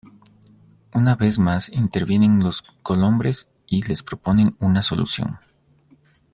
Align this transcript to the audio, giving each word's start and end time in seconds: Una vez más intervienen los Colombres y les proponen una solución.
Una 0.95 1.15
vez 1.15 1.37
más 1.37 1.69
intervienen 1.71 2.39
los 2.43 2.63
Colombres 2.81 3.47
y 3.67 3.83
les 3.83 4.01
proponen 4.01 4.55
una 4.59 4.81
solución. 4.81 5.37